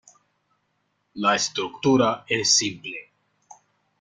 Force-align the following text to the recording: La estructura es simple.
La 1.25 1.35
estructura 1.35 2.25
es 2.27 2.55
simple. 2.57 2.97